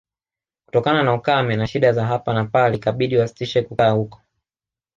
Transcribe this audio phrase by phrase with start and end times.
[0.65, 4.21] Kutokana na ukame na shida za hapa na pale ikabidi wasitishe kukaa huko